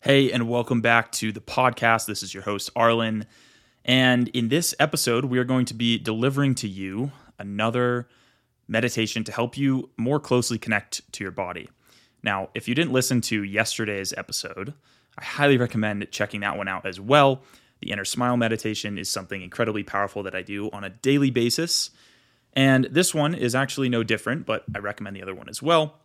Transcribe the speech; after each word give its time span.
Hey, 0.00 0.30
and 0.30 0.48
welcome 0.48 0.80
back 0.80 1.10
to 1.12 1.32
the 1.32 1.40
podcast. 1.40 2.06
This 2.06 2.22
is 2.22 2.32
your 2.32 2.44
host, 2.44 2.70
Arlen. 2.76 3.26
And 3.84 4.28
in 4.28 4.46
this 4.46 4.72
episode, 4.78 5.24
we 5.24 5.38
are 5.38 5.44
going 5.44 5.64
to 5.66 5.74
be 5.74 5.98
delivering 5.98 6.54
to 6.56 6.68
you 6.68 7.10
another 7.36 8.08
meditation 8.68 9.24
to 9.24 9.32
help 9.32 9.58
you 9.58 9.90
more 9.96 10.20
closely 10.20 10.56
connect 10.56 11.12
to 11.14 11.24
your 11.24 11.32
body. 11.32 11.68
Now, 12.22 12.48
if 12.54 12.68
you 12.68 12.76
didn't 12.76 12.92
listen 12.92 13.20
to 13.22 13.42
yesterday's 13.42 14.14
episode, 14.16 14.72
I 15.18 15.24
highly 15.24 15.58
recommend 15.58 16.06
checking 16.12 16.42
that 16.42 16.56
one 16.56 16.68
out 16.68 16.86
as 16.86 17.00
well. 17.00 17.42
The 17.80 17.90
inner 17.90 18.04
smile 18.04 18.36
meditation 18.36 18.98
is 18.98 19.10
something 19.10 19.42
incredibly 19.42 19.82
powerful 19.82 20.22
that 20.22 20.34
I 20.34 20.42
do 20.42 20.70
on 20.70 20.84
a 20.84 20.90
daily 20.90 21.32
basis. 21.32 21.90
And 22.52 22.84
this 22.84 23.12
one 23.12 23.34
is 23.34 23.56
actually 23.56 23.88
no 23.88 24.04
different, 24.04 24.46
but 24.46 24.62
I 24.72 24.78
recommend 24.78 25.16
the 25.16 25.22
other 25.22 25.34
one 25.34 25.48
as 25.48 25.60
well. 25.60 25.96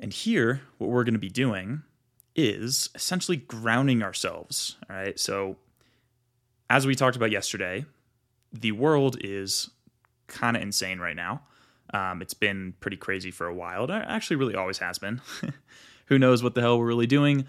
And 0.00 0.12
here, 0.12 0.62
what 0.78 0.90
we're 0.90 1.04
going 1.04 1.14
to 1.14 1.20
be 1.20 1.30
doing 1.30 1.84
is 2.38 2.88
essentially 2.94 3.36
grounding 3.36 4.00
ourselves. 4.00 4.76
All 4.88 4.94
right. 4.94 5.18
So, 5.18 5.56
as 6.70 6.86
we 6.86 6.94
talked 6.94 7.16
about 7.16 7.32
yesterday, 7.32 7.84
the 8.52 8.72
world 8.72 9.16
is 9.20 9.70
kind 10.28 10.56
of 10.56 10.62
insane 10.62 11.00
right 11.00 11.16
now. 11.16 11.42
Um, 11.92 12.22
it's 12.22 12.34
been 12.34 12.74
pretty 12.78 12.96
crazy 12.96 13.32
for 13.32 13.48
a 13.48 13.54
while. 13.54 13.84
It 13.84 13.90
actually 13.90 14.36
really 14.36 14.54
always 14.54 14.78
has 14.78 14.98
been. 14.98 15.20
Who 16.06 16.18
knows 16.18 16.42
what 16.42 16.54
the 16.54 16.60
hell 16.60 16.78
we're 16.78 16.86
really 16.86 17.08
doing? 17.08 17.44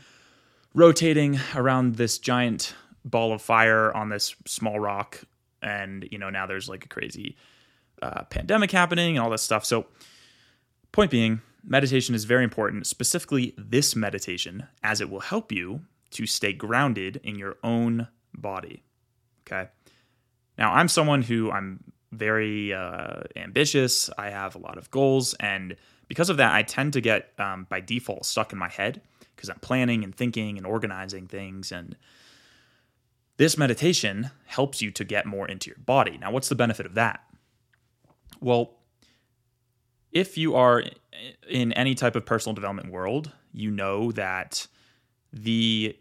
Rotating 0.73 1.39
around 1.53 1.95
this 1.95 2.17
giant 2.17 2.73
ball 3.05 3.31
of 3.31 3.44
fire 3.44 3.94
on 3.95 4.09
this 4.09 4.35
small 4.45 4.80
rock. 4.80 5.21
And, 5.61 6.08
you 6.11 6.17
know, 6.17 6.31
now 6.31 6.47
there's 6.47 6.67
like 6.67 6.85
a 6.85 6.88
crazy 6.88 7.38
uh, 8.02 8.23
pandemic 8.23 8.71
happening 8.71 9.17
and 9.17 9.23
all 9.23 9.30
this 9.30 9.44
stuff. 9.44 9.66
So, 9.66 9.85
point 10.91 11.11
being, 11.11 11.41
meditation 11.63 12.16
is 12.16 12.26
very 12.26 12.44
important, 12.44 12.88
specifically 12.88 13.54
this 13.58 13.95
meditation, 13.95 14.67
as 14.84 15.02
it 15.02 15.09
will 15.09 15.20
help 15.20 15.52
you 15.52 15.81
to 16.12 16.26
stay 16.26 16.54
grounded 16.54 17.20
in 17.23 17.38
your 17.38 17.58
own 17.64 18.08
body. 18.33 18.83
Okay. 19.45 19.70
Now, 20.58 20.73
I'm 20.73 20.88
someone 20.88 21.22
who 21.22 21.52
I'm 21.52 21.83
very 22.11 22.73
uh, 22.73 23.22
ambitious. 23.36 24.09
I 24.17 24.30
have 24.30 24.56
a 24.56 24.59
lot 24.59 24.78
of 24.78 24.89
goals. 24.92 25.33
And 25.36 25.75
because 26.08 26.30
of 26.30 26.38
that, 26.38 26.53
I 26.53 26.64
tend 26.64 26.94
to 26.94 27.02
get 27.02 27.33
um, 27.38 27.67
by 27.70 27.80
default 27.80 28.26
stuck 28.26 28.52
in 28.52 28.59
my 28.59 28.70
head 28.70 29.02
because 29.36 29.50
I'm 29.50 29.59
planning 29.59 30.03
and 30.03 30.14
thinking 30.14 30.58
and 30.58 30.66
organizing 30.66 31.28
things. 31.28 31.72
And 31.72 31.95
this 33.38 33.58
meditation 33.58 34.31
helps 34.45 34.81
you 34.81 34.92
to 34.92 35.03
get 35.05 35.26
more 35.26 35.48
into 35.48 35.70
your 35.70 35.78
body. 35.80 36.17
Now, 36.17 36.31
what's 36.31 36.50
the 36.50 36.55
benefit 36.55 36.86
of 36.86 36.95
that? 36.95 37.23
Well, 38.42 38.78
if 40.11 40.38
you 40.38 40.55
are 40.55 40.83
in 41.49 41.73
any 41.73 41.95
type 41.95 42.15
of 42.15 42.25
personal 42.25 42.53
development 42.53 42.91
world, 42.91 43.31
you 43.52 43.71
know 43.71 44.11
that 44.11 44.67
the 45.31 45.97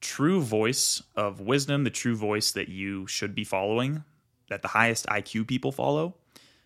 true 0.00 0.40
voice 0.40 1.02
of 1.14 1.40
wisdom, 1.40 1.84
the 1.84 1.90
true 1.90 2.16
voice 2.16 2.52
that 2.52 2.68
you 2.68 3.06
should 3.06 3.34
be 3.34 3.44
following, 3.44 4.04
that 4.48 4.62
the 4.62 4.68
highest 4.68 5.06
IQ 5.06 5.46
people 5.46 5.72
follow, 5.72 6.14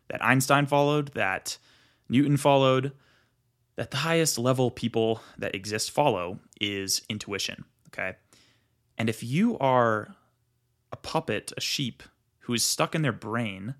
that 0.08 0.24
Einstein 0.24 0.66
followed, 0.66 1.12
that 1.14 1.58
Newton 2.08 2.36
followed, 2.36 2.92
that 3.76 3.90
the 3.90 3.98
highest 3.98 4.38
level 4.38 4.70
people 4.70 5.20
that 5.36 5.54
exist 5.54 5.90
follow 5.90 6.38
is 6.60 7.02
intuition. 7.08 7.64
Okay. 7.88 8.16
And 8.98 9.10
if 9.10 9.22
you 9.22 9.58
are 9.58 10.14
a 10.90 10.96
puppet, 10.96 11.52
a 11.56 11.60
sheep 11.60 12.02
who 12.40 12.54
is 12.54 12.64
stuck 12.64 12.94
in 12.94 13.02
their 13.02 13.12
brain, 13.12 13.74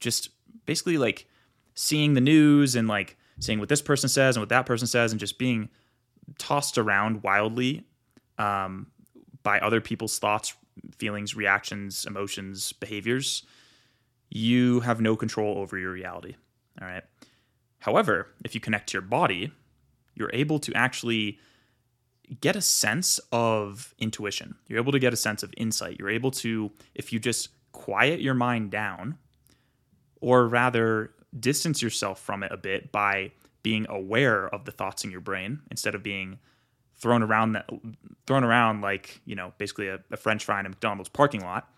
just 0.00 0.30
basically 0.64 0.98
like 0.98 1.28
seeing 1.76 2.14
the 2.14 2.20
news 2.20 2.74
and 2.74 2.88
like 2.88 3.16
seeing 3.38 3.60
what 3.60 3.68
this 3.68 3.82
person 3.82 4.08
says 4.08 4.36
and 4.36 4.42
what 4.42 4.48
that 4.48 4.66
person 4.66 4.86
says 4.86 5.12
and 5.12 5.20
just 5.20 5.38
being 5.38 5.68
tossed 6.38 6.78
around 6.78 7.22
wildly 7.22 7.84
um, 8.38 8.88
by 9.42 9.60
other 9.60 9.80
people's 9.80 10.18
thoughts, 10.18 10.54
feelings, 10.98 11.36
reactions, 11.36 12.04
emotions, 12.06 12.72
behaviors, 12.72 13.44
you 14.30 14.80
have 14.80 15.00
no 15.00 15.14
control 15.16 15.58
over 15.58 15.78
your 15.78 15.92
reality. 15.92 16.34
All 16.80 16.88
right. 16.88 17.04
However, 17.78 18.28
if 18.44 18.54
you 18.54 18.60
connect 18.60 18.88
to 18.88 18.94
your 18.94 19.02
body, 19.02 19.52
you're 20.14 20.30
able 20.32 20.58
to 20.60 20.72
actually 20.74 21.38
get 22.40 22.56
a 22.56 22.60
sense 22.60 23.20
of 23.30 23.94
intuition. 23.98 24.56
You're 24.66 24.80
able 24.80 24.92
to 24.92 24.98
get 24.98 25.12
a 25.12 25.16
sense 25.16 25.42
of 25.42 25.54
insight. 25.56 25.96
You're 25.98 26.10
able 26.10 26.32
to, 26.32 26.72
if 26.94 27.12
you 27.12 27.20
just 27.20 27.50
quiet 27.72 28.20
your 28.20 28.34
mind 28.34 28.70
down, 28.70 29.18
or 30.20 30.48
rather 30.48 31.12
distance 31.40 31.82
yourself 31.82 32.20
from 32.20 32.42
it 32.42 32.52
a 32.52 32.56
bit 32.56 32.92
by 32.92 33.32
being 33.62 33.86
aware 33.88 34.48
of 34.48 34.64
the 34.64 34.72
thoughts 34.72 35.04
in 35.04 35.10
your 35.10 35.20
brain 35.20 35.60
instead 35.70 35.94
of 35.94 36.02
being 36.02 36.38
thrown 36.96 37.22
around 37.22 37.52
that 37.52 37.68
thrown 38.26 38.44
around 38.44 38.80
like 38.80 39.20
you 39.24 39.34
know 39.34 39.52
basically 39.58 39.88
a, 39.88 39.98
a 40.10 40.16
french 40.16 40.44
fry 40.44 40.60
in 40.60 40.66
a 40.66 40.68
mcdonald's 40.68 41.08
parking 41.08 41.42
lot. 41.42 41.70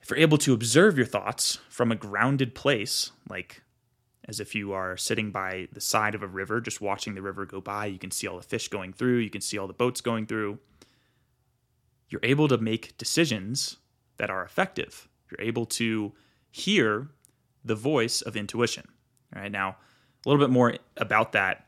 If 0.00 0.10
you're 0.10 0.20
able 0.20 0.38
to 0.38 0.52
observe 0.54 0.96
your 0.96 1.06
thoughts 1.06 1.58
from 1.68 1.90
a 1.90 1.96
grounded 1.96 2.54
place 2.54 3.10
like 3.28 3.62
as 4.28 4.38
if 4.40 4.54
you 4.54 4.72
are 4.72 4.96
sitting 4.96 5.30
by 5.30 5.68
the 5.72 5.80
side 5.80 6.14
of 6.14 6.22
a 6.22 6.26
river 6.26 6.60
just 6.60 6.80
watching 6.80 7.14
the 7.14 7.22
river 7.22 7.44
go 7.44 7.60
by 7.60 7.86
you 7.86 7.98
can 7.98 8.10
see 8.10 8.26
all 8.26 8.36
the 8.36 8.42
fish 8.42 8.68
going 8.68 8.92
through 8.92 9.16
you 9.16 9.30
can 9.30 9.40
see 9.40 9.58
all 9.58 9.66
the 9.66 9.72
boats 9.72 10.00
going 10.00 10.26
through 10.26 10.58
you're 12.08 12.20
able 12.22 12.48
to 12.48 12.58
make 12.58 12.96
decisions 12.98 13.78
that 14.16 14.30
are 14.30 14.44
effective. 14.44 15.08
You're 15.30 15.46
able 15.46 15.66
to 15.66 16.12
hear 16.50 17.08
the 17.66 17.74
voice 17.74 18.22
of 18.22 18.36
intuition. 18.36 18.86
All 19.34 19.42
right, 19.42 19.52
now 19.52 19.76
a 20.24 20.28
little 20.28 20.44
bit 20.44 20.52
more 20.52 20.74
about 20.96 21.32
that 21.32 21.64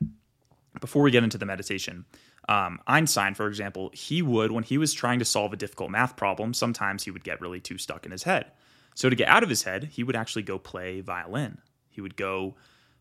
before 0.81 1.03
we 1.03 1.11
get 1.11 1.25
into 1.25 1.39
the 1.39 1.47
meditation. 1.47 2.05
Um, 2.49 2.81
Einstein, 2.87 3.35
for 3.35 3.47
example, 3.47 3.91
he 3.93 4.23
would, 4.23 4.53
when 4.53 4.65
he 4.65 4.79
was 4.79 4.95
trying 4.95 5.19
to 5.19 5.25
solve 5.25 5.53
a 5.53 5.57
difficult 5.57 5.91
math 5.91 6.17
problem, 6.17 6.55
sometimes 6.55 7.05
he 7.05 7.11
would 7.11 7.25
get 7.25 7.41
really 7.41 7.61
too 7.61 7.77
stuck 7.77 8.07
in 8.07 8.13
his 8.13 8.23
head. 8.23 8.53
So 8.95 9.11
to 9.11 9.17
get 9.17 9.29
out 9.29 9.43
of 9.43 9.49
his 9.49 9.65
head, 9.65 9.85
he 9.93 10.03
would 10.03 10.17
actually 10.17 10.43
go 10.43 10.59
play 10.59 11.01
violin. 11.01 11.59
He 11.91 12.01
would 12.01 12.17
go 12.17 12.57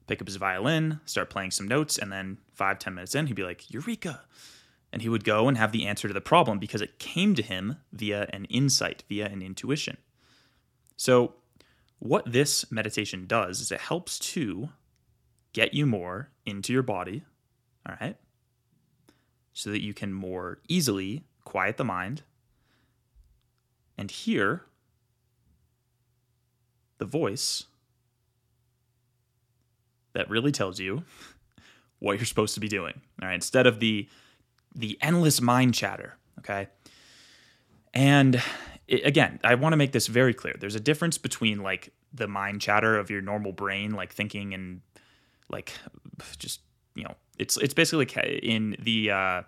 pick 0.07 0.21
up 0.21 0.27
his 0.27 0.35
violin, 0.35 0.99
start 1.05 1.29
playing 1.29 1.51
some 1.51 1.67
notes, 1.67 1.97
and 1.97 2.11
then 2.11 2.37
five, 2.53 2.79
ten 2.79 2.93
minutes 2.93 3.15
in, 3.15 3.27
he'd 3.27 3.35
be 3.35 3.43
like, 3.43 3.71
Eureka! 3.71 4.21
And 4.91 5.01
he 5.01 5.09
would 5.09 5.23
go 5.23 5.47
and 5.47 5.57
have 5.57 5.71
the 5.71 5.85
answer 5.85 6.07
to 6.07 6.13
the 6.13 6.21
problem 6.21 6.59
because 6.59 6.81
it 6.81 6.99
came 6.99 7.35
to 7.35 7.41
him 7.41 7.77
via 7.91 8.27
an 8.31 8.45
insight, 8.45 9.03
via 9.09 9.27
an 9.27 9.41
intuition. 9.41 9.97
So 10.95 11.35
what 11.99 12.31
this 12.31 12.71
meditation 12.71 13.25
does 13.25 13.59
is 13.59 13.71
it 13.71 13.79
helps 13.79 14.19
to 14.19 14.69
get 15.53 15.73
you 15.73 15.85
more 15.85 16.29
into 16.45 16.71
your 16.71 16.83
body, 16.83 17.23
all 17.87 17.95
right? 17.99 18.15
So 19.53 19.71
that 19.71 19.81
you 19.81 19.93
can 19.93 20.13
more 20.13 20.59
easily 20.67 21.23
quiet 21.43 21.77
the 21.77 21.83
mind 21.83 22.21
and 23.97 24.11
hear 24.11 24.65
the 26.99 27.05
voice 27.05 27.63
that 30.13 30.29
really 30.29 30.51
tells 30.51 30.79
you 30.79 31.03
what 31.99 32.17
you're 32.17 32.25
supposed 32.25 32.53
to 32.53 32.59
be 32.59 32.67
doing. 32.67 33.01
All 33.21 33.27
right, 33.27 33.35
instead 33.35 33.67
of 33.67 33.79
the 33.79 34.07
the 34.75 34.97
endless 35.01 35.41
mind 35.41 35.73
chatter, 35.73 36.17
okay? 36.39 36.67
And 37.93 38.41
it, 38.87 39.05
again, 39.05 39.39
I 39.43 39.55
want 39.55 39.73
to 39.73 39.77
make 39.77 39.91
this 39.91 40.07
very 40.07 40.33
clear. 40.33 40.55
There's 40.59 40.75
a 40.75 40.79
difference 40.79 41.17
between 41.17 41.61
like 41.61 41.93
the 42.13 42.27
mind 42.27 42.61
chatter 42.61 42.97
of 42.97 43.09
your 43.09 43.21
normal 43.21 43.51
brain, 43.51 43.91
like 43.91 44.13
thinking 44.13 44.53
and 44.53 44.81
like 45.49 45.73
just 46.37 46.61
you 46.95 47.03
know, 47.03 47.15
it's 47.37 47.57
it's 47.57 47.73
basically 47.73 48.07
in 48.41 48.75
the 48.79 49.11
uh, 49.11 49.41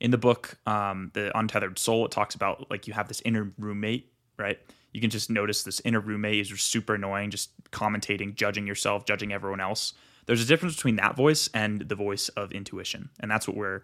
in 0.00 0.10
the 0.10 0.18
book, 0.18 0.58
um, 0.66 1.10
the 1.14 1.36
Untethered 1.36 1.78
Soul. 1.78 2.04
It 2.04 2.10
talks 2.10 2.34
about 2.34 2.70
like 2.70 2.86
you 2.86 2.92
have 2.92 3.08
this 3.08 3.22
inner 3.24 3.52
roommate, 3.58 4.12
right? 4.38 4.58
You 4.92 5.00
can 5.00 5.10
just 5.10 5.30
notice 5.30 5.62
this 5.62 5.80
inner 5.84 6.00
roommate 6.00 6.40
is 6.40 6.60
super 6.60 6.96
annoying, 6.96 7.30
just 7.30 7.50
commentating, 7.70 8.34
judging 8.34 8.66
yourself, 8.66 9.06
judging 9.06 9.32
everyone 9.32 9.60
else. 9.60 9.94
There's 10.26 10.42
a 10.42 10.46
difference 10.46 10.74
between 10.76 10.96
that 10.96 11.16
voice 11.16 11.48
and 11.54 11.80
the 11.80 11.94
voice 11.94 12.28
of 12.30 12.52
intuition, 12.52 13.08
and 13.20 13.30
that's 13.30 13.48
what 13.48 13.56
we're 13.56 13.82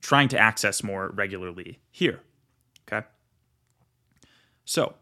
trying 0.00 0.28
to 0.28 0.38
access 0.38 0.82
more 0.82 1.10
regularly 1.14 1.78
here. 1.90 2.20
Okay. 2.90 3.06
So, 4.70 4.94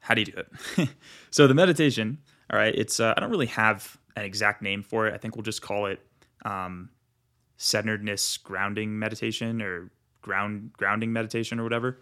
how 0.00 0.14
do 0.14 0.22
you 0.22 0.26
do 0.26 0.38
it? 0.38 0.88
so 1.30 1.46
the 1.46 1.54
meditation, 1.54 2.18
all 2.52 2.58
right, 2.58 2.74
it's 2.74 2.98
uh, 2.98 3.14
I 3.16 3.20
don't 3.20 3.30
really 3.30 3.46
have 3.46 3.96
an 4.16 4.24
exact 4.24 4.60
name 4.60 4.82
for 4.82 5.06
it. 5.06 5.14
I 5.14 5.18
think 5.18 5.36
we'll 5.36 5.44
just 5.44 5.62
call 5.62 5.86
it 5.86 6.00
um, 6.44 6.90
centeredness 7.58 8.38
grounding 8.38 8.98
meditation 8.98 9.62
or 9.62 9.92
ground 10.20 10.72
grounding 10.76 11.12
meditation 11.12 11.60
or 11.60 11.62
whatever. 11.62 12.00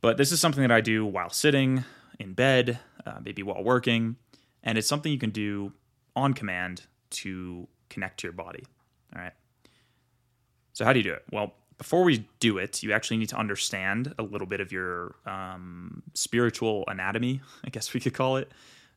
But 0.00 0.16
this 0.16 0.32
is 0.32 0.40
something 0.40 0.62
that 0.62 0.72
I 0.72 0.80
do 0.80 1.04
while 1.04 1.28
sitting 1.28 1.84
in 2.18 2.32
bed, 2.32 2.78
uh, 3.04 3.18
maybe 3.22 3.42
while 3.42 3.62
working, 3.62 4.16
and 4.62 4.78
it's 4.78 4.88
something 4.88 5.12
you 5.12 5.18
can 5.18 5.28
do 5.28 5.74
on 6.16 6.32
command 6.32 6.86
to 7.10 7.68
connect 7.90 8.20
to 8.20 8.28
your 8.28 8.32
body. 8.32 8.64
All 9.14 9.20
right. 9.20 9.34
So 10.72 10.86
how 10.86 10.94
do 10.94 11.00
you 11.00 11.04
do 11.04 11.12
it? 11.12 11.24
Well, 11.30 11.52
before 11.80 12.04
we 12.04 12.28
do 12.40 12.58
it, 12.58 12.82
you 12.82 12.92
actually 12.92 13.16
need 13.16 13.30
to 13.30 13.38
understand 13.38 14.14
a 14.18 14.22
little 14.22 14.46
bit 14.46 14.60
of 14.60 14.70
your 14.70 15.14
um, 15.24 16.02
spiritual 16.12 16.84
anatomy, 16.88 17.40
I 17.64 17.70
guess 17.70 17.94
we 17.94 18.00
could 18.00 18.12
call 18.12 18.36
it. 18.36 18.52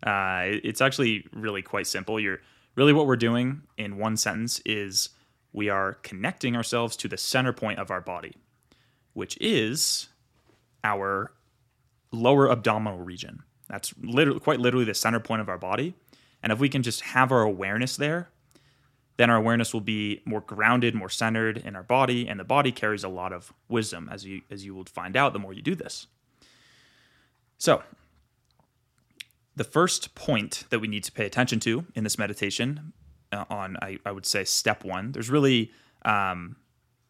Uh, 0.06 0.60
it's 0.66 0.82
actually 0.82 1.26
really 1.32 1.62
quite 1.62 1.88
simple. 1.88 2.20
You're 2.20 2.42
really 2.76 2.92
what 2.92 3.08
we're 3.08 3.16
doing 3.16 3.62
in 3.78 3.96
one 3.96 4.18
sentence 4.18 4.60
is 4.66 5.12
we 5.54 5.70
are 5.70 5.94
connecting 6.04 6.58
ourselves 6.58 6.98
to 6.98 7.08
the 7.08 7.16
center 7.16 7.54
point 7.54 7.80
of 7.80 7.90
our 7.90 8.02
body, 8.02 8.36
which 9.14 9.38
is 9.40 10.10
our 10.84 11.32
lower 12.12 12.52
abdominal 12.52 13.00
region. 13.00 13.44
That's 13.70 13.94
literally 14.04 14.42
quite 14.42 14.60
literally 14.60 14.86
the 14.86 14.94
center 14.94 15.22
point 15.22 15.40
of 15.40 15.48
our 15.48 15.58
body. 15.58 15.94
And 16.44 16.52
if 16.52 16.60
we 16.60 16.68
can 16.68 16.84
just 16.84 17.00
have 17.00 17.32
our 17.32 17.44
awareness 17.44 17.96
there, 17.96 18.28
then 19.18 19.30
our 19.30 19.38
awareness 19.38 19.74
will 19.74 19.82
be 19.82 20.22
more 20.26 20.42
grounded, 20.42 20.96
more 20.96 21.10
centered 21.10 21.58
in 21.58 21.76
our 21.76 21.84
body, 21.84 22.28
and 22.28 22.40
the 22.40 22.44
body 22.44 22.72
carries 22.72 23.04
a 23.04 23.10
lot 23.10 23.32
of 23.32 23.54
wisdom, 23.70 24.10
as 24.12 24.26
you 24.26 24.42
as 24.50 24.66
you 24.66 24.74
will 24.74 24.86
find 24.86 25.16
out 25.16 25.34
the 25.34 25.40
more 25.40 25.54
you 25.54 25.62
do 25.62 25.76
this. 25.76 26.08
So, 27.58 27.84
the 29.56 29.64
first 29.64 30.16
point 30.16 30.66
that 30.70 30.80
we 30.80 30.88
need 30.88 31.04
to 31.04 31.12
pay 31.12 31.26
attention 31.26 31.60
to 31.62 31.86
in 31.96 32.04
this 32.04 32.18
meditation, 32.18 32.94
uh, 33.32 33.46
on 33.50 33.78
I, 33.82 34.00
I, 34.06 34.12
would 34.12 34.26
say 34.26 34.44
step 34.44 34.84
one. 34.84 35.12
There's 35.12 35.30
really 35.30 35.72
um, 36.04 36.56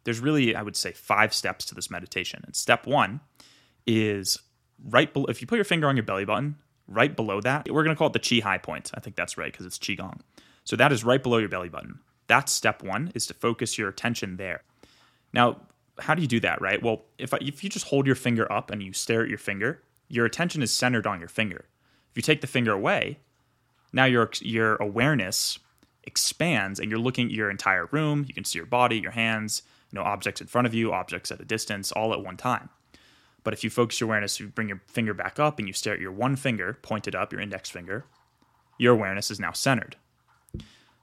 there's 0.03 0.19
really 0.19 0.55
I 0.55 0.61
would 0.61 0.75
say 0.75 0.91
five 0.91 1.33
steps 1.33 1.65
to 1.65 1.75
this 1.75 1.89
meditation. 1.89 2.41
And 2.45 2.55
step 2.55 2.85
one 2.85 3.21
is 3.87 4.37
right 4.83 5.11
below. 5.11 5.25
If 5.25 5.41
you 5.41 5.47
put 5.47 5.55
your 5.55 5.65
finger 5.65 5.87
on 5.87 5.95
your 5.95 6.03
belly 6.03 6.25
button, 6.25 6.57
right 6.87 7.15
below 7.15 7.41
that, 7.41 7.69
we're 7.69 7.83
going 7.83 7.95
to 7.95 7.97
call 7.97 8.07
it 8.07 8.13
the 8.13 8.19
Qihai 8.19 8.61
point. 8.61 8.91
I 8.93 8.99
think 8.99 9.15
that's 9.15 9.37
right 9.37 9.51
because 9.51 9.65
it's 9.65 9.77
qigong. 9.77 10.19
So 10.63 10.75
that 10.75 10.91
is 10.91 11.03
right 11.03 11.21
below 11.21 11.37
your 11.37 11.49
belly 11.49 11.69
button. 11.69 11.99
That's 12.27 12.51
step 12.51 12.83
one 12.83 13.11
is 13.15 13.27
to 13.27 13.33
focus 13.33 13.77
your 13.77 13.89
attention 13.89 14.37
there. 14.37 14.63
Now, 15.33 15.61
how 15.99 16.15
do 16.15 16.21
you 16.21 16.27
do 16.27 16.39
that, 16.39 16.61
right? 16.61 16.81
Well, 16.81 17.03
if, 17.17 17.33
if 17.33 17.63
you 17.63 17.69
just 17.69 17.87
hold 17.87 18.07
your 18.07 18.15
finger 18.15 18.51
up 18.51 18.71
and 18.71 18.81
you 18.81 18.93
stare 18.93 19.23
at 19.23 19.29
your 19.29 19.37
finger, 19.37 19.81
your 20.07 20.25
attention 20.25 20.61
is 20.61 20.73
centered 20.73 21.05
on 21.05 21.19
your 21.19 21.27
finger. 21.27 21.65
If 22.11 22.17
you 22.17 22.21
take 22.21 22.41
the 22.41 22.47
finger 22.47 22.71
away, 22.71 23.19
now 23.91 24.05
your 24.05 24.29
your 24.41 24.75
awareness 24.75 25.59
expands 26.03 26.79
and 26.79 26.89
you're 26.89 26.99
looking 26.99 27.27
at 27.27 27.31
your 27.31 27.49
entire 27.49 27.87
room. 27.91 28.25
You 28.27 28.33
can 28.33 28.43
see 28.43 28.59
your 28.59 28.65
body, 28.65 28.99
your 28.99 29.11
hands, 29.11 29.63
you 29.91 29.99
know, 29.99 30.05
objects 30.05 30.41
in 30.41 30.47
front 30.47 30.67
of 30.67 30.73
you, 30.73 30.91
objects 30.91 31.31
at 31.31 31.39
a 31.39 31.45
distance, 31.45 31.91
all 31.91 32.13
at 32.13 32.23
one 32.23 32.37
time. 32.37 32.69
But 33.43 33.53
if 33.53 33.63
you 33.63 33.69
focus 33.69 33.99
your 33.99 34.09
awareness, 34.09 34.39
you 34.39 34.47
bring 34.47 34.69
your 34.69 34.81
finger 34.87 35.13
back 35.13 35.39
up 35.39 35.59
and 35.59 35.67
you 35.67 35.73
stare 35.73 35.93
at 35.93 35.99
your 35.99 36.11
one 36.11 36.35
finger 36.35 36.77
pointed 36.81 37.15
up, 37.15 37.31
your 37.31 37.41
index 37.41 37.69
finger, 37.69 38.05
your 38.77 38.93
awareness 38.93 39.29
is 39.31 39.39
now 39.39 39.51
centered. 39.51 39.95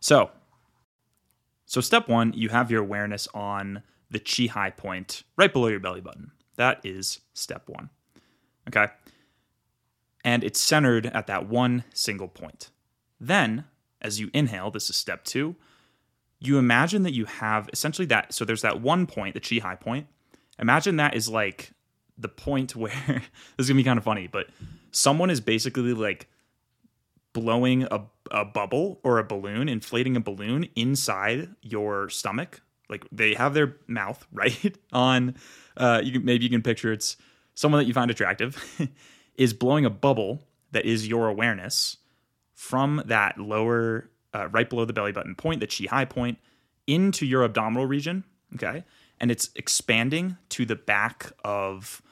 So, 0.00 0.30
so 1.66 1.80
step 1.80 2.08
one, 2.08 2.32
you 2.34 2.48
have 2.48 2.70
your 2.70 2.82
awareness 2.82 3.28
on 3.32 3.82
the 4.10 4.18
Qihai 4.18 4.76
point 4.76 5.22
right 5.36 5.52
below 5.52 5.68
your 5.68 5.80
belly 5.80 6.00
button. 6.00 6.32
That 6.56 6.80
is 6.84 7.20
step 7.32 7.68
one. 7.68 7.90
Okay. 8.68 8.88
And 10.24 10.44
it's 10.44 10.60
centered 10.60 11.06
at 11.06 11.26
that 11.28 11.48
one 11.48 11.84
single 11.94 12.28
point. 12.28 12.70
Then, 13.18 13.64
as 14.02 14.20
you 14.20 14.30
inhale, 14.34 14.70
this 14.70 14.90
is 14.90 14.96
step 14.96 15.24
two, 15.24 15.56
you 16.38 16.58
imagine 16.58 17.02
that 17.02 17.12
you 17.12 17.26
have 17.26 17.68
essentially 17.72 18.06
that. 18.06 18.34
So 18.34 18.44
there's 18.44 18.62
that 18.62 18.80
one 18.80 19.06
point, 19.06 19.34
the 19.34 19.40
Qihai 19.40 19.78
point. 19.78 20.06
Imagine 20.58 20.96
that 20.96 21.14
is 21.14 21.28
like 21.28 21.72
the 22.18 22.28
point 22.28 22.74
where 22.76 22.92
this 23.06 23.22
is 23.58 23.68
gonna 23.68 23.76
be 23.76 23.84
kind 23.84 23.98
of 23.98 24.04
funny, 24.04 24.26
but 24.26 24.48
someone 24.90 25.30
is 25.30 25.40
basically 25.40 25.94
like 25.94 26.28
blowing 27.32 27.84
a, 27.90 28.02
a 28.30 28.44
bubble 28.44 29.00
or 29.02 29.18
a 29.18 29.24
balloon, 29.24 29.68
inflating 29.68 30.16
a 30.16 30.20
balloon 30.20 30.68
inside 30.76 31.48
your 31.62 32.08
stomach. 32.08 32.60
Like 32.88 33.04
they 33.12 33.34
have 33.34 33.54
their 33.54 33.76
mouth 33.86 34.26
right 34.32 34.76
on. 34.92 35.36
Uh, 35.76 36.00
you 36.02 36.12
can, 36.12 36.24
maybe 36.24 36.44
you 36.44 36.50
can 36.50 36.62
picture 36.62 36.92
it's 36.92 37.16
someone 37.54 37.80
that 37.80 37.86
you 37.86 37.94
find 37.94 38.10
attractive 38.10 38.62
is 39.34 39.52
blowing 39.52 39.84
a 39.84 39.90
bubble 39.90 40.42
that 40.72 40.84
is 40.84 41.08
your 41.08 41.28
awareness 41.28 41.98
from 42.54 43.02
that 43.06 43.38
lower, 43.38 44.10
uh, 44.34 44.48
right 44.48 44.68
below 44.68 44.84
the 44.84 44.92
belly 44.92 45.12
button 45.12 45.34
point, 45.34 45.60
the 45.60 45.66
Qihai 45.66 46.08
point, 46.08 46.38
into 46.86 47.26
your 47.26 47.44
abdominal 47.44 47.86
region. 47.86 48.24
Okay, 48.54 48.84
and 49.20 49.30
it's 49.30 49.50
expanding 49.54 50.36
to 50.50 50.66
the 50.66 50.76
back 50.76 51.32
of 51.44 52.02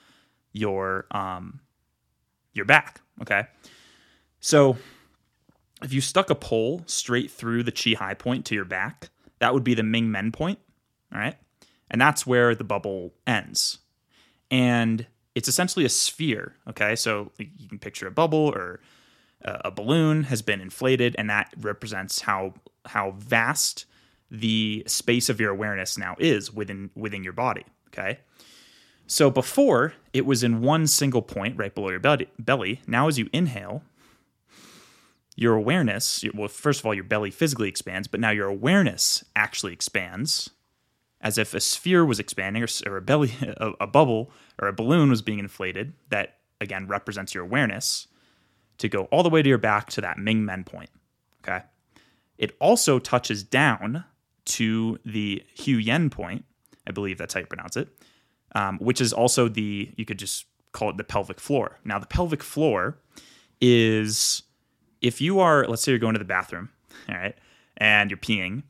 your 0.52 1.06
um 1.10 1.60
your 2.52 2.64
back. 2.64 3.00
Okay, 3.20 3.46
so 4.40 4.76
if 5.82 5.92
you 5.92 6.00
stuck 6.00 6.30
a 6.30 6.34
pole 6.34 6.82
straight 6.86 7.30
through 7.30 7.62
the 7.62 7.72
Qihai 7.72 8.18
point 8.18 8.44
to 8.46 8.54
your 8.54 8.64
back, 8.64 9.10
that 9.38 9.54
would 9.54 9.64
be 9.64 9.74
the 9.74 9.82
Ming 9.82 10.10
Men 10.10 10.32
point. 10.32 10.58
All 11.12 11.20
right. 11.20 11.36
And 11.90 12.00
that's 12.00 12.26
where 12.26 12.54
the 12.54 12.64
bubble 12.64 13.14
ends. 13.26 13.78
And 14.50 15.06
it's 15.34 15.48
essentially 15.48 15.84
a 15.84 15.88
sphere. 15.90 16.54
Okay. 16.68 16.96
So 16.96 17.32
you 17.38 17.68
can 17.68 17.78
picture 17.78 18.06
a 18.06 18.10
bubble 18.10 18.52
or 18.54 18.80
a 19.42 19.70
balloon 19.70 20.24
has 20.24 20.42
been 20.42 20.60
inflated, 20.60 21.14
and 21.16 21.30
that 21.30 21.52
represents 21.60 22.22
how 22.22 22.54
how 22.86 23.12
vast 23.12 23.86
the 24.30 24.82
space 24.86 25.28
of 25.28 25.40
your 25.40 25.50
awareness 25.50 25.96
now 25.96 26.16
is 26.18 26.52
within 26.52 26.90
within 26.96 27.22
your 27.22 27.32
body. 27.32 27.64
Okay. 27.88 28.18
So 29.06 29.30
before 29.30 29.94
it 30.12 30.26
was 30.26 30.42
in 30.42 30.60
one 30.60 30.86
single 30.86 31.22
point 31.22 31.56
right 31.56 31.74
below 31.74 31.90
your 31.90 32.00
belly. 32.00 32.80
Now 32.86 33.08
as 33.08 33.18
you 33.18 33.30
inhale, 33.32 33.82
your 35.38 35.54
awareness, 35.54 36.24
well, 36.34 36.48
first 36.48 36.80
of 36.80 36.86
all, 36.86 36.92
your 36.92 37.04
belly 37.04 37.30
physically 37.30 37.68
expands, 37.68 38.08
but 38.08 38.18
now 38.18 38.30
your 38.30 38.48
awareness 38.48 39.24
actually 39.36 39.72
expands 39.72 40.50
as 41.20 41.38
if 41.38 41.54
a 41.54 41.60
sphere 41.60 42.04
was 42.04 42.18
expanding 42.18 42.60
or, 42.60 42.66
or 42.88 42.96
a 42.96 43.00
belly, 43.00 43.32
a, 43.56 43.70
a 43.80 43.86
bubble 43.86 44.32
or 44.60 44.66
a 44.66 44.72
balloon 44.72 45.10
was 45.10 45.22
being 45.22 45.38
inflated 45.38 45.92
that 46.08 46.38
again 46.60 46.88
represents 46.88 47.36
your 47.36 47.44
awareness 47.44 48.08
to 48.78 48.88
go 48.88 49.04
all 49.12 49.22
the 49.22 49.28
way 49.28 49.40
to 49.40 49.48
your 49.48 49.58
back 49.58 49.88
to 49.90 50.00
that 50.00 50.18
Ming 50.18 50.44
Men 50.44 50.64
point. 50.64 50.90
Okay. 51.44 51.62
It 52.36 52.56
also 52.60 52.98
touches 52.98 53.44
down 53.44 54.04
to 54.46 54.98
the 55.04 55.44
Huiyin 55.56 56.10
point. 56.10 56.46
I 56.84 56.90
believe 56.90 57.16
that's 57.16 57.34
how 57.34 57.40
you 57.40 57.46
pronounce 57.46 57.76
it, 57.76 57.88
um, 58.56 58.78
which 58.78 59.00
is 59.00 59.12
also 59.12 59.46
the, 59.46 59.92
you 59.96 60.04
could 60.04 60.18
just 60.18 60.46
call 60.72 60.90
it 60.90 60.96
the 60.96 61.04
pelvic 61.04 61.38
floor. 61.38 61.78
Now, 61.84 62.00
the 62.00 62.06
pelvic 62.06 62.42
floor 62.42 62.98
is 63.60 64.42
if 65.00 65.20
you 65.20 65.40
are, 65.40 65.66
let's 65.66 65.82
say 65.82 65.92
you're 65.92 65.98
going 65.98 66.14
to 66.14 66.18
the 66.18 66.24
bathroom, 66.24 66.70
all 67.08 67.14
right, 67.14 67.36
and 67.76 68.10
you're 68.10 68.18
peeing, 68.18 68.62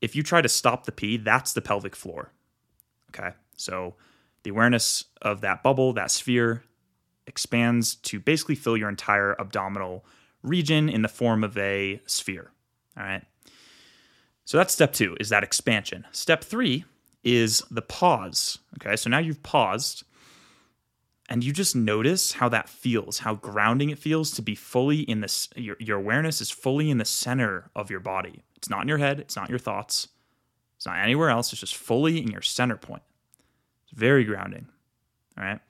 if 0.00 0.14
you 0.14 0.22
try 0.22 0.40
to 0.40 0.48
stop 0.48 0.84
the 0.84 0.92
pee, 0.92 1.16
that's 1.16 1.52
the 1.52 1.60
pelvic 1.60 1.96
floor. 1.96 2.30
Okay. 3.10 3.30
So 3.56 3.94
the 4.42 4.50
awareness 4.50 5.04
of 5.22 5.40
that 5.40 5.62
bubble, 5.62 5.92
that 5.94 6.10
sphere, 6.10 6.62
expands 7.26 7.96
to 7.96 8.20
basically 8.20 8.54
fill 8.54 8.76
your 8.76 8.88
entire 8.88 9.34
abdominal 9.40 10.04
region 10.42 10.88
in 10.88 11.02
the 11.02 11.08
form 11.08 11.42
of 11.42 11.56
a 11.58 12.00
sphere. 12.06 12.52
All 12.96 13.02
right. 13.02 13.22
So 14.44 14.56
that's 14.56 14.72
step 14.72 14.92
two, 14.92 15.16
is 15.20 15.28
that 15.30 15.42
expansion. 15.42 16.06
Step 16.12 16.44
three 16.44 16.84
is 17.24 17.62
the 17.70 17.82
pause. 17.82 18.58
Okay. 18.80 18.96
So 18.96 19.10
now 19.10 19.18
you've 19.18 19.42
paused 19.42 20.04
and 21.28 21.44
you 21.44 21.52
just 21.52 21.76
notice 21.76 22.32
how 22.32 22.48
that 22.48 22.68
feels, 22.68 23.18
how 23.18 23.34
grounding 23.34 23.90
it 23.90 23.98
feels 23.98 24.30
to 24.32 24.42
be 24.42 24.54
fully 24.54 25.00
in 25.00 25.20
this. 25.20 25.48
Your, 25.56 25.76
your 25.78 25.98
awareness 25.98 26.40
is 26.40 26.50
fully 26.50 26.90
in 26.90 26.98
the 26.98 27.04
center 27.04 27.70
of 27.76 27.90
your 27.90 28.00
body. 28.00 28.42
It's 28.56 28.70
not 28.70 28.82
in 28.82 28.88
your 28.88 28.98
head, 28.98 29.20
it's 29.20 29.36
not 29.36 29.50
your 29.50 29.58
thoughts, 29.58 30.08
it's 30.78 30.86
not 30.86 30.98
anywhere 30.98 31.28
else. 31.28 31.52
It's 31.52 31.60
just 31.60 31.76
fully 31.76 32.22
in 32.22 32.30
your 32.30 32.40
center 32.40 32.76
point. 32.76 33.02
It's 33.82 33.98
very 33.98 34.24
grounding. 34.24 34.68
All 35.36 35.44
right. 35.44 35.60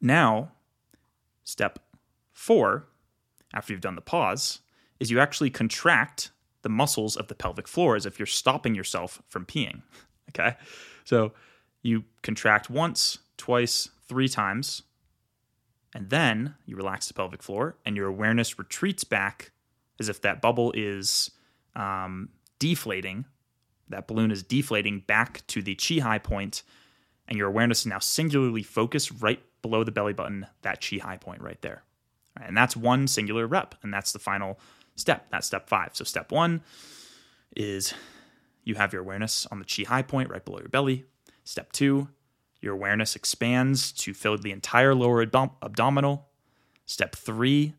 Now, 0.00 0.50
step 1.44 1.78
four, 2.32 2.88
after 3.54 3.72
you've 3.72 3.80
done 3.80 3.94
the 3.94 4.00
pause, 4.00 4.60
is 4.98 5.10
you 5.10 5.20
actually 5.20 5.50
contract 5.50 6.32
the 6.62 6.68
muscles 6.68 7.16
of 7.16 7.28
the 7.28 7.34
pelvic 7.34 7.68
floor 7.68 7.94
as 7.94 8.06
if 8.06 8.18
you're 8.18 8.26
stopping 8.26 8.74
yourself 8.74 9.22
from 9.28 9.46
peeing. 9.46 9.82
Okay. 10.30 10.56
So 11.04 11.32
you 11.82 12.02
contract 12.22 12.68
once, 12.68 13.18
twice, 13.36 13.90
three 14.08 14.28
times, 14.28 14.82
and 15.94 16.10
then 16.10 16.54
you 16.66 16.76
relax 16.76 17.08
the 17.08 17.14
pelvic 17.14 17.42
floor, 17.42 17.76
and 17.84 17.96
your 17.96 18.08
awareness 18.08 18.58
retreats 18.58 19.04
back 19.04 19.52
as 20.00 20.08
if 20.08 20.20
that 20.22 20.40
bubble 20.40 20.72
is 20.76 21.30
um, 21.76 22.30
deflating. 22.58 23.26
That 23.88 24.08
balloon 24.08 24.30
is 24.30 24.42
deflating 24.42 25.00
back 25.00 25.46
to 25.48 25.62
the 25.62 25.76
Qihai 25.76 26.22
point, 26.22 26.62
and 27.28 27.38
your 27.38 27.48
awareness 27.48 27.80
is 27.80 27.86
now 27.86 27.98
singularly 27.98 28.62
focused 28.62 29.12
right 29.20 29.40
below 29.62 29.84
the 29.84 29.92
belly 29.92 30.12
button, 30.12 30.46
that 30.62 30.80
Qihai 30.80 31.20
point 31.20 31.40
right 31.40 31.60
there. 31.62 31.84
And 32.40 32.56
that's 32.56 32.76
one 32.76 33.06
singular 33.06 33.46
rep, 33.46 33.76
and 33.82 33.92
that's 33.94 34.12
the 34.12 34.18
final 34.18 34.58
step. 34.96 35.26
That's 35.30 35.46
step 35.46 35.68
five. 35.68 35.90
So, 35.92 36.04
step 36.04 36.32
one 36.32 36.62
is 37.54 37.94
you 38.64 38.74
have 38.74 38.92
your 38.92 39.02
awareness 39.02 39.46
on 39.46 39.58
the 39.60 39.64
Qihai 39.64 40.06
point 40.08 40.30
right 40.30 40.44
below 40.44 40.58
your 40.58 40.68
belly. 40.68 41.04
Step 41.44 41.70
two, 41.72 42.08
your 42.64 42.72
awareness 42.72 43.14
expands 43.14 43.92
to 43.92 44.14
fill 44.14 44.38
the 44.38 44.50
entire 44.50 44.94
lower 44.94 45.20
abdominal. 45.20 46.28
Step 46.86 47.14
three, 47.14 47.74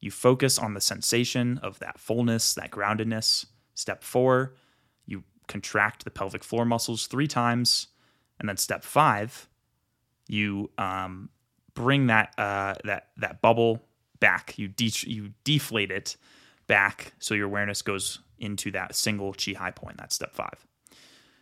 you 0.00 0.10
focus 0.10 0.58
on 0.58 0.74
the 0.74 0.80
sensation 0.80 1.58
of 1.58 1.78
that 1.78 2.00
fullness, 2.00 2.54
that 2.54 2.72
groundedness. 2.72 3.46
Step 3.74 4.02
four, 4.02 4.56
you 5.06 5.22
contract 5.46 6.02
the 6.04 6.10
pelvic 6.10 6.42
floor 6.42 6.64
muscles 6.64 7.06
three 7.06 7.28
times. 7.28 7.86
And 8.40 8.48
then 8.48 8.56
step 8.56 8.82
five, 8.82 9.48
you 10.26 10.70
um, 10.76 11.28
bring 11.74 12.08
that, 12.08 12.34
uh, 12.36 12.74
that, 12.84 13.10
that 13.18 13.40
bubble 13.40 13.84
back. 14.18 14.58
You, 14.58 14.66
de- 14.66 15.08
you 15.08 15.30
deflate 15.44 15.92
it 15.92 16.16
back 16.66 17.12
so 17.20 17.34
your 17.34 17.46
awareness 17.46 17.80
goes 17.82 18.18
into 18.38 18.72
that 18.72 18.96
single 18.96 19.34
Qihai 19.34 19.76
point. 19.76 19.98
That's 19.98 20.16
step 20.16 20.34
five. 20.34 20.66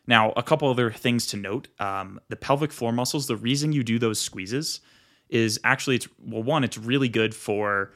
Now, 0.09 0.33
a 0.33 0.43
couple 0.43 0.71
other 0.71 0.91
things 0.91 1.27
to 1.29 1.37
note 1.37 1.69
um, 1.79 2.19
the 2.31 2.37
pelvic 2.37 2.73
floor 2.73 2.93
muscles, 2.93 3.27
the 3.27 3.37
reason 3.37 3.73
you 3.73 3.85
do 3.85 3.99
those 3.99 4.19
squeezes 4.19 4.81
is 5.29 5.61
actually, 5.65 5.97
it's 5.97 6.09
well, 6.19 6.43
one, 6.43 6.65
it's 6.65 6.79
really 6.79 7.11
good 7.11 7.35
for 7.35 7.93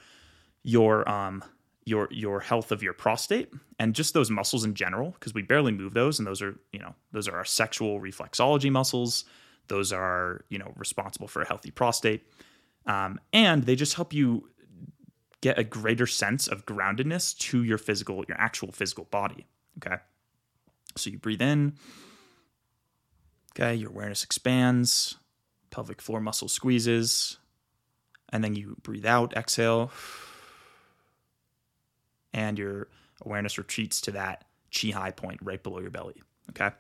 your 0.63 1.09
um, 1.09 1.43
your 1.85 2.09
your 2.13 2.39
health 2.39 2.71
of 2.71 2.83
your 2.83 2.93
prostate 2.93 3.51
and 3.79 3.95
just 3.95 4.13
those 4.15 4.31
muscles 4.31 4.63
in 4.63 4.75
general 4.75 5.11
because 5.13 5.35
we 5.35 5.43
barely 5.43 5.73
move 5.73 5.95
those 5.95 6.21
and 6.21 6.29
those 6.29 6.41
are 6.41 6.57
you 6.71 6.79
know 6.79 6.95
those 7.11 7.27
are 7.27 7.37
our 7.37 7.45
sexual 7.45 7.99
reflexology 7.99 8.71
muscles. 8.71 9.25
Those 9.69 9.91
are 9.91 10.45
you 10.51 10.59
know 10.59 10.73
responsible 10.77 11.29
for 11.29 11.41
a 11.41 11.49
healthy 11.49 11.71
prostate. 11.71 12.27
Um, 12.85 13.21
and 13.33 13.65
they 13.65 13.75
just 13.75 13.95
help 13.95 14.13
you 14.13 14.51
get 15.41 15.59
a 15.59 15.65
greater 15.65 16.07
sense 16.07 16.47
of 16.47 16.67
groundedness 16.67 17.37
to 17.39 17.65
your 17.65 17.79
physical 17.79 18.23
your 18.29 18.39
actual 18.39 18.71
physical 18.71 19.05
body 19.05 19.47
okay 19.79 19.97
so 20.97 21.11
you 21.11 21.19
breathe 21.19 21.43
in 21.43 21.75
okay 23.53 23.75
your 23.75 23.91
awareness 23.91 24.25
expands 24.25 25.17
pelvic 25.71 26.01
floor 26.01 26.21
muscle 26.21 26.49
squeezes 26.49 27.39
and 28.33 28.43
then 28.43 28.55
you 28.55 28.77
breathe 28.83 29.07
out 29.07 29.37
exhale 29.37 29.91
and 32.33 32.59
your 32.59 32.89
awareness 33.25 33.59
retreats 33.59 34.01
to 34.03 34.13
that 34.13 34.45
Qihai 34.73 35.15
point 35.15 35.39
right 35.43 35.63
below 35.63 35.81
your 35.81 35.91
belly. 35.91 36.23
Okay. 36.51 36.71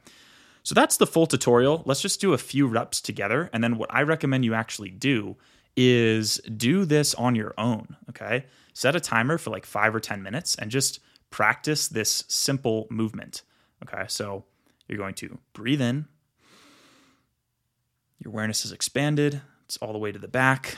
So 0.63 0.75
that's 0.75 0.97
the 0.97 1.07
full 1.07 1.27
tutorial. 1.27 1.83
Let's 1.87 2.01
just 2.01 2.21
do 2.21 2.33
a 2.33 2.39
few 2.39 2.67
reps 2.67 3.01
together. 3.01 3.51
And 3.53 3.63
then 3.63 3.77
what 3.77 3.93
I 3.93 4.03
recommend 4.03 4.45
you 4.45 4.55
actually 4.55 4.91
do 4.91 5.37
is 5.77 6.37
do 6.57 6.85
this 6.85 7.15
on 7.15 7.35
your 7.35 7.55
own. 7.59 7.97
Okay. 8.11 8.47
Set 8.73 8.97
a 8.97 9.01
timer 9.01 9.39
for 9.39 9.51
like 9.51 9.67
five 9.67 9.95
or 9.95 10.01
10 10.01 10.23
minutes 10.23 10.55
and 10.57 10.71
just 10.71 11.01
practice 11.31 11.89
this 11.89 12.25
simple 12.29 12.87
movement. 12.91 13.43
Okay. 13.83 14.05
So 14.09 14.45
you're 14.89 14.99
going 14.99 15.15
to 15.15 15.39
breathe 15.53 15.81
in. 15.81 16.07
Your 18.19 18.33
awareness 18.33 18.65
is 18.65 18.73
expanded. 18.73 19.43
It's 19.65 19.77
all 19.79 19.93
the 19.93 19.99
way 19.99 20.13
to 20.13 20.19
the 20.19 20.29
back, 20.29 20.77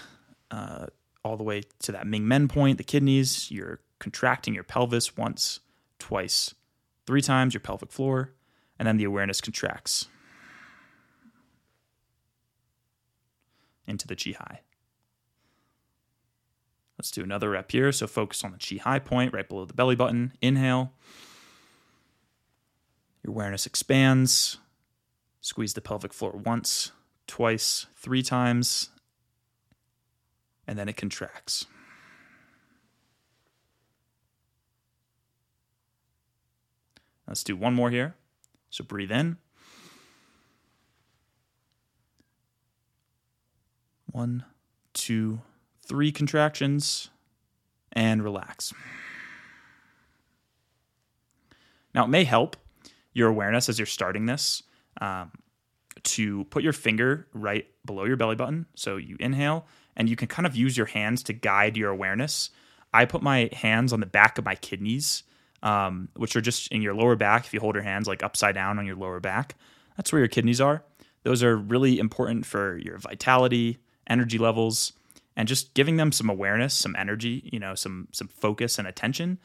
uh, 0.51 0.87
all 1.23 1.37
the 1.37 1.43
way 1.43 1.63
to 1.81 1.93
that 1.93 2.07
Ming 2.07 2.27
Men 2.27 2.49
point, 2.49 2.79
the 2.79 2.85
kidneys. 2.85 3.51
You're 3.51 3.81
contracting 3.99 4.55
your 4.55 4.65
pelvis 4.65 5.17
once, 5.17 5.61
twice, 5.99 6.55
three 7.07 7.21
times 7.21 7.53
your 7.53 7.61
pelvic 7.61 7.93
floor, 7.93 8.33
and 8.79 8.89
then 8.89 8.97
the 8.97 9.05
awareness 9.05 9.41
contracts 9.41 10.07
into 13.87 14.07
the 14.07 14.17
Qihai. 14.17 14.59
Let's 16.99 17.11
do 17.11 17.23
another 17.23 17.51
rep 17.51 17.71
here. 17.73 17.93
So 17.93 18.07
focus 18.07 18.45
on 18.45 18.53
the 18.53 18.59
Qihai 18.59 19.05
point 19.05 19.35
right 19.35 19.49
below 19.49 19.65
the 19.65 19.75
belly 19.75 19.97
button. 19.97 20.33
Inhale. 20.41 20.93
Your 23.25 23.33
awareness 23.33 23.67
expands. 23.67 24.59
Squeeze 25.41 25.75
the 25.75 25.81
pelvic 25.81 26.13
floor 26.13 26.33
once, 26.33 26.93
twice, 27.27 27.87
three 27.97 28.23
times, 28.23 28.91
and 30.67 30.79
then 30.79 30.89
it 30.89 30.97
contracts. 30.97 31.67
Let's 37.27 37.45
do 37.45 37.57
one 37.57 37.75
more 37.75 37.91
here. 37.91 38.15
So 38.71 38.85
breathe 38.85 39.11
in. 39.11 39.39
One, 44.07 44.45
two, 44.93 45.41
three 45.83 46.13
contractions, 46.13 47.11
and 47.93 48.23
relax. 48.23 48.73
Now, 51.95 52.05
it 52.05 52.09
may 52.09 52.25
help 52.25 52.57
your 53.15 53.29
awareness 53.29 53.69
as 53.69 53.79
you're 53.79 53.87
starting 53.87 54.27
this 54.27 54.63
um, 55.01 55.33
to 56.03 56.45
put 56.45 56.63
your 56.63 56.73
finger 56.75 57.27
right 57.33 57.67
below 57.87 58.05
your 58.05 58.17
belly 58.17 58.37
button. 58.37 58.67
So 58.75 58.97
you 58.97 59.17
inhale, 59.19 59.67
and 59.97 60.09
you 60.09 60.17
can 60.17 60.29
kind 60.29 60.47
of 60.47 60.55
use 60.55 60.77
your 60.77 60.87
hands 60.87 61.23
to 61.25 61.33
guide 61.33 61.77
your 61.77 61.91
awareness. 61.91 62.51
I 62.93 63.07
put 63.07 63.23
my 63.23 63.49
hands 63.53 63.93
on 63.93 64.01
the 64.01 64.07
back 64.07 64.37
of 64.37 64.45
my 64.45 64.57
kidneys 64.57 65.23
um, 65.65 66.11
which 66.15 66.37
are 66.37 66.41
just 66.43 66.69
in 66.69 66.83
your 66.83 66.95
lower 66.95 67.17
back. 67.17 67.47
If 67.47 67.55
you 67.55 67.59
hold 67.59 67.75
your 67.75 67.83
hands 67.83 68.07
like 68.07 68.23
upside 68.23 68.55
down 68.55 68.79
on 68.79 68.87
your 68.87 68.97
lower 68.97 69.19
back, 69.19 69.57
that's 69.97 70.13
where 70.13 70.21
your 70.21 70.29
kidneys 70.29 70.61
are. 70.61 70.85
Those 71.25 71.43
are 71.43 71.57
really 71.57 71.99
important 71.99 72.45
for 72.45 72.77
your 72.77 72.99
vitality, 72.99 73.79
energy 74.07 74.37
levels, 74.37 74.93
and 75.37 75.49
just 75.49 75.73
giving 75.73 75.97
them 75.97 76.13
some 76.13 76.29
awareness, 76.29 76.75
some 76.75 76.95
energy, 76.97 77.49
you 77.51 77.59
know, 77.59 77.75
some 77.75 78.09
some 78.13 78.29
focus 78.29 78.79
and 78.79 78.87
attention 78.87 79.39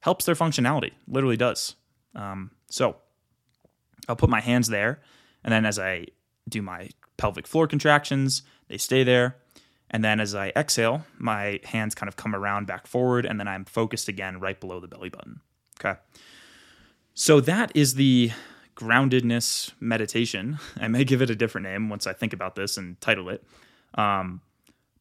helps 0.00 0.24
their 0.24 0.34
functionality. 0.34 0.92
Literally 1.06 1.36
does. 1.36 1.76
Um, 2.14 2.50
so 2.70 2.96
I'll 4.08 4.16
put 4.16 4.30
my 4.30 4.40
hands 4.40 4.68
there, 4.68 5.00
and 5.44 5.52
then 5.52 5.66
as 5.66 5.78
I 5.78 6.06
do 6.48 6.62
my 6.62 6.90
pelvic 7.16 7.46
floor 7.46 7.66
contractions, 7.66 8.42
they 8.68 8.78
stay 8.78 9.04
there. 9.04 9.36
And 9.90 10.04
then 10.04 10.20
as 10.20 10.34
I 10.34 10.52
exhale, 10.54 11.04
my 11.16 11.60
hands 11.64 11.94
kind 11.94 12.08
of 12.08 12.16
come 12.16 12.34
around 12.34 12.66
back 12.66 12.86
forward, 12.86 13.24
and 13.24 13.40
then 13.40 13.48
I'm 13.48 13.64
focused 13.64 14.08
again 14.08 14.38
right 14.40 14.58
below 14.58 14.80
the 14.80 14.88
belly 14.88 15.08
button. 15.08 15.40
Okay. 15.80 15.98
So 17.14 17.40
that 17.40 17.72
is 17.74 17.94
the 17.94 18.30
groundedness 18.76 19.72
meditation. 19.80 20.58
I 20.80 20.88
may 20.88 21.04
give 21.04 21.22
it 21.22 21.30
a 21.30 21.34
different 21.34 21.66
name 21.66 21.88
once 21.88 22.06
I 22.06 22.12
think 22.12 22.32
about 22.32 22.54
this 22.54 22.76
and 22.76 23.00
title 23.00 23.28
it. 23.28 23.44
Um, 23.94 24.40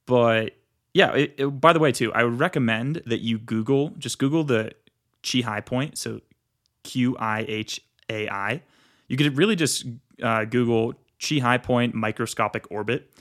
but 0.06 0.54
yeah, 0.94 1.14
it, 1.14 1.36
it, 1.38 1.48
by 1.48 1.74
the 1.74 1.80
way, 1.80 1.92
too, 1.92 2.14
I 2.14 2.24
would 2.24 2.40
recommend 2.40 3.04
that 3.06 3.20
you 3.20 3.38
Google, 3.38 3.90
just 3.98 4.20
Google 4.20 4.44
the 4.44 4.72
Qihai 5.22 5.66
Point. 5.66 5.98
So 5.98 6.22
Q 6.84 7.18
I 7.18 7.46
H 7.48 7.82
A 8.10 8.30
I. 8.30 8.64
You 9.08 9.18
could 9.18 9.38
really 9.38 9.56
just 9.56 9.86
uh, 10.22 10.46
Google 10.46 10.94
Qihai 11.20 11.62
Point 11.64 11.94
microcosmic 11.94 12.66
orbit. 12.70 13.12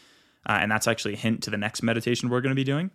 Uh, 0.48 0.58
and 0.60 0.70
that's 0.70 0.86
actually 0.86 1.14
a 1.14 1.16
hint 1.16 1.42
to 1.42 1.50
the 1.50 1.56
next 1.56 1.82
meditation 1.82 2.28
we're 2.28 2.40
going 2.40 2.54
to 2.54 2.56
be 2.56 2.64
doing. 2.64 2.90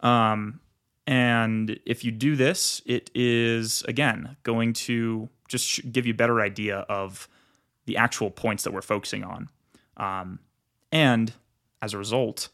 Um, 0.00 0.60
and 1.06 1.78
if 1.86 2.04
you 2.04 2.10
do 2.10 2.36
this, 2.36 2.82
it 2.86 3.10
is, 3.14 3.82
again, 3.82 4.36
going 4.42 4.72
to 4.72 5.28
just 5.48 5.92
give 5.92 6.06
you 6.06 6.12
a 6.12 6.16
better 6.16 6.40
idea 6.40 6.78
of 6.88 7.28
the 7.86 7.96
actual 7.96 8.30
points 8.30 8.64
that 8.64 8.72
we're 8.72 8.82
focusing 8.82 9.24
on. 9.24 9.48
Um, 9.96 10.40
and 10.90 11.32
as 11.80 11.94
a 11.94 11.98
result, 11.98 12.48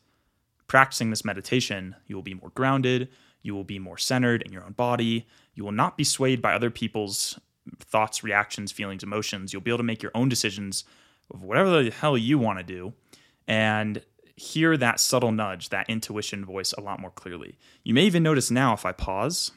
practicing 0.66 1.10
this 1.10 1.24
meditation, 1.24 1.96
you 2.06 2.16
will 2.16 2.22
be 2.22 2.34
more 2.34 2.50
grounded, 2.50 3.08
you 3.42 3.54
will 3.54 3.64
be 3.64 3.78
more 3.78 3.98
centered 3.98 4.42
in 4.42 4.52
your 4.52 4.64
own 4.64 4.72
body, 4.72 5.26
you 5.54 5.64
will 5.64 5.72
not 5.72 5.96
be 5.96 6.04
swayed 6.04 6.42
by 6.42 6.54
other 6.54 6.70
people's 6.70 7.38
thoughts, 7.80 8.22
reactions, 8.22 8.72
feelings, 8.72 9.02
emotions. 9.02 9.52
You'll 9.52 9.62
be 9.62 9.70
able 9.70 9.78
to 9.78 9.84
make 9.84 10.02
your 10.02 10.12
own 10.14 10.28
decisions 10.28 10.84
of 11.32 11.42
whatever 11.42 11.82
the 11.82 11.90
hell 11.90 12.16
you 12.16 12.38
want 12.38 12.58
to 12.58 12.64
do. 12.64 12.94
And 13.46 14.02
hear 14.36 14.76
that 14.76 15.00
subtle 15.00 15.32
nudge, 15.32 15.70
that 15.70 15.88
intuition 15.90 16.44
voice 16.44 16.72
a 16.72 16.80
lot 16.80 17.00
more 17.00 17.10
clearly. 17.10 17.58
You 17.82 17.94
may 17.94 18.04
even 18.04 18.22
notice 18.22 18.50
now 18.50 18.72
if 18.72 18.86
I 18.86 18.92
pause, 18.92 19.50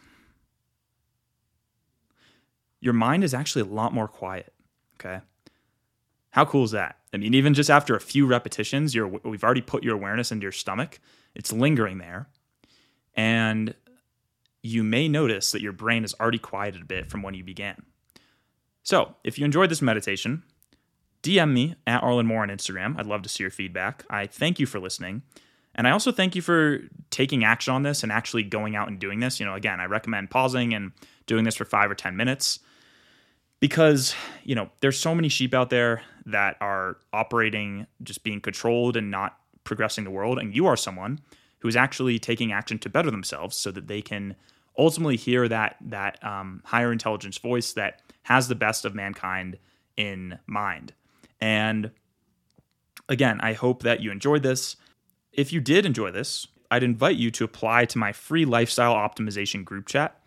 your 2.80 2.94
mind 2.94 3.24
is 3.24 3.34
actually 3.34 3.62
a 3.62 3.74
lot 3.74 3.94
more 3.94 4.08
quiet. 4.08 4.54
Okay. 4.96 5.22
How 6.32 6.46
cool 6.46 6.64
is 6.64 6.72
that? 6.72 6.98
I 7.14 7.18
mean, 7.18 7.34
even 7.34 7.54
just 7.54 7.70
after 7.70 7.96
a 7.96 8.02
few 8.02 8.26
repetitions, 8.26 8.96
you're, 8.96 9.08
we've 9.08 9.44
already 9.44 9.62
put 9.62 9.84
your 9.84 9.96
awareness 9.96 10.32
into 10.32 10.44
your 10.44 10.52
stomach. 10.52 11.00
It's 11.36 11.52
lingering 11.52 11.98
there. 11.98 12.30
And 13.16 13.76
you 14.64 14.84
may 14.84 15.08
notice 15.08 15.52
that 15.52 15.62
your 15.62 15.74
brain 15.74 16.04
is 16.04 16.16
already 16.20 16.38
quieted 16.38 16.82
a 16.82 16.86
bit 16.86 17.10
from 17.10 17.22
when 17.22 17.34
you 17.34 17.44
began. 17.44 17.84
So, 18.84 19.16
if 19.24 19.38
you 19.38 19.46
enjoyed 19.46 19.70
this 19.70 19.82
meditation, 19.82 20.44
DM 21.24 21.54
me 21.54 21.76
at 21.86 22.02
Arlen 22.02 22.26
Moore 22.26 22.42
on 22.42 22.50
Instagram. 22.50 22.98
I'd 22.98 23.06
love 23.06 23.22
to 23.24 23.30
see 23.30 23.44
your 23.44 23.52
feedback. 23.52 24.04
I 24.10 24.26
thank 24.26 24.60
you 24.60 24.66
for 24.66 24.80
listening. 24.80 25.22
And 25.76 25.88
I 25.88 25.92
also 25.92 26.12
thank 26.12 26.36
you 26.36 26.42
for 26.42 26.80
taking 27.12 27.44
action 27.44 27.74
on 27.74 27.84
this 27.84 28.04
and 28.04 28.12
actually 28.12 28.44
going 28.44 28.76
out 28.76 28.88
and 28.88 29.00
doing 29.00 29.20
this. 29.20 29.40
You 29.40 29.46
know, 29.46 29.54
again, 29.54 29.80
I 29.80 29.86
recommend 29.86 30.30
pausing 30.30 30.74
and 30.74 30.92
doing 31.28 31.46
this 31.46 31.56
for 31.56 31.66
five 31.66 31.90
or 31.90 31.96
10 31.96 32.16
minutes 32.18 32.60
because, 33.60 34.14
you 34.44 34.56
know, 34.56 34.70
there's 34.82 35.00
so 35.00 35.16
many 35.16 35.30
sheep 35.30 35.54
out 35.54 35.70
there 35.70 36.02
that 36.26 36.58
are 36.60 36.98
operating, 37.14 37.88
just 38.04 38.24
being 38.24 38.42
controlled 38.42 38.98
and 38.98 39.10
not 39.10 39.38
progressing 39.64 40.04
the 40.04 40.12
world. 40.12 40.40
And 40.40 40.56
you 40.56 40.68
are 40.68 40.76
someone 40.76 41.20
who 41.60 41.68
is 41.68 41.76
actually 41.76 42.20
taking 42.20 42.52
action 42.52 42.80
to 42.80 42.90
better 42.90 43.12
themselves 43.12 43.56
so 43.56 43.72
that 43.72 43.88
they 43.88 44.02
can 44.02 44.36
ultimately 44.78 45.16
hear 45.16 45.48
that, 45.48 45.78
that 45.82 46.22
um, 46.24 46.62
higher 46.66 46.92
intelligence 46.92 47.38
voice 47.38 47.74
that 47.74 48.02
has 48.24 48.48
the 48.48 48.56
best 48.56 48.86
of 48.86 48.96
mankind 48.96 49.58
in 49.98 50.40
mind. 50.48 50.94
And 51.40 51.92
again, 53.10 53.40
I 53.42 53.54
hope 53.54 53.84
that 53.84 54.02
you 54.02 54.12
enjoyed 54.12 54.44
this. 54.44 54.76
If 55.32 55.52
you 55.52 55.60
did 55.60 55.86
enjoy 55.86 56.12
this, 56.12 56.48
I'd 56.70 56.84
invite 56.84 57.18
you 57.18 57.32
to 57.32 57.44
apply 57.44 57.86
to 57.86 57.98
my 57.98 58.14
free 58.14 58.46
lifestyle 58.46 58.96
optimization 58.96 59.66
group 59.66 59.88
chat. 59.88 60.20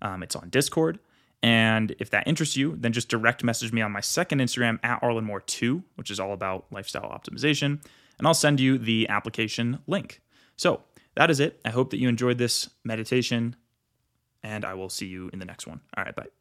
Um, 0.00 0.22
it's 0.22 0.36
on 0.36 0.48
Discord. 0.48 0.98
And 1.42 1.94
if 1.98 2.10
that 2.10 2.26
interests 2.28 2.56
you, 2.56 2.76
then 2.76 2.92
just 2.92 3.08
direct 3.08 3.42
message 3.42 3.72
me 3.72 3.80
on 3.80 3.92
my 3.92 4.00
second 4.00 4.40
Instagram 4.40 4.78
at 4.82 5.00
ArlenMoore2, 5.02 5.82
which 5.96 6.10
is 6.10 6.20
all 6.20 6.32
about 6.32 6.66
lifestyle 6.70 7.10
optimization. 7.10 7.82
And 8.18 8.26
I'll 8.26 8.34
send 8.34 8.60
you 8.60 8.76
the 8.76 9.08
application 9.08 9.78
link. 9.86 10.20
So 10.56 10.82
that 11.16 11.30
is 11.30 11.40
it. 11.40 11.60
I 11.64 11.70
hope 11.70 11.90
that 11.90 11.98
you 11.98 12.08
enjoyed 12.08 12.38
this 12.38 12.68
meditation. 12.84 13.56
and 14.42 14.64
I 14.64 14.74
will 14.74 14.88
see 14.88 15.06
you 15.06 15.28
in 15.32 15.38
the 15.38 15.44
next 15.44 15.66
one. 15.66 15.80
All 15.96 16.04
right, 16.04 16.16
bye. 16.16 16.39